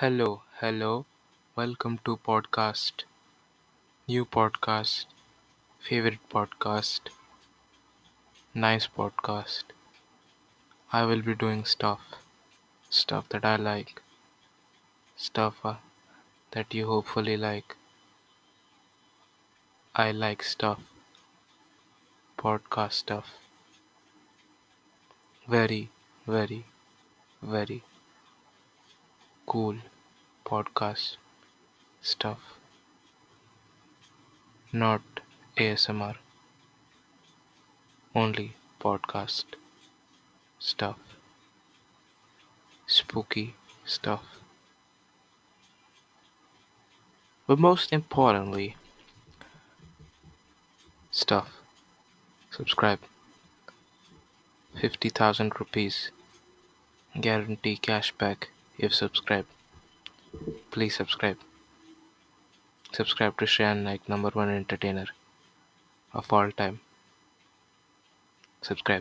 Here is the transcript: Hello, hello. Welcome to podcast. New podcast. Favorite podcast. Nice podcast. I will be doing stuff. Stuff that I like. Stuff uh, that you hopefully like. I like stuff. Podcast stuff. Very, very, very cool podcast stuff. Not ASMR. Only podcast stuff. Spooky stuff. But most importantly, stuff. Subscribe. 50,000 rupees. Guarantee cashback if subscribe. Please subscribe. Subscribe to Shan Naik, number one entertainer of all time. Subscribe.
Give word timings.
Hello, 0.00 0.42
hello. 0.58 1.06
Welcome 1.56 1.94
to 2.04 2.12
podcast. 2.26 3.02
New 4.06 4.24
podcast. 4.24 5.06
Favorite 5.86 6.20
podcast. 6.34 7.08
Nice 8.54 8.86
podcast. 8.98 9.74
I 10.92 11.04
will 11.04 11.22
be 11.22 11.34
doing 11.34 11.64
stuff. 11.64 11.98
Stuff 12.90 13.28
that 13.30 13.44
I 13.44 13.56
like. 13.56 14.00
Stuff 15.16 15.56
uh, 15.64 15.74
that 16.52 16.72
you 16.72 16.86
hopefully 16.86 17.36
like. 17.36 17.76
I 19.96 20.12
like 20.12 20.44
stuff. 20.44 20.78
Podcast 22.46 22.92
stuff. 22.92 23.36
Very, 25.48 25.90
very, 26.24 26.66
very 27.42 27.82
cool 29.48 29.76
podcast 30.44 31.16
stuff. 32.02 32.40
Not 34.70 35.00
ASMR. 35.56 36.16
Only 38.14 38.56
podcast 38.78 39.44
stuff. 40.58 40.98
Spooky 42.86 43.54
stuff. 43.86 44.24
But 47.46 47.58
most 47.58 47.90
importantly, 47.90 48.76
stuff. 51.10 51.48
Subscribe. 52.50 53.00
50,000 54.78 55.58
rupees. 55.58 56.10
Guarantee 57.18 57.78
cashback 57.82 58.48
if 58.78 58.94
subscribe. 58.94 59.46
Please 60.70 60.94
subscribe. 60.94 61.38
Subscribe 62.92 63.36
to 63.38 63.46
Shan 63.46 63.84
Naik, 63.84 64.08
number 64.08 64.30
one 64.30 64.48
entertainer 64.48 65.06
of 66.12 66.32
all 66.32 66.50
time. 66.52 66.80
Subscribe. 68.62 68.96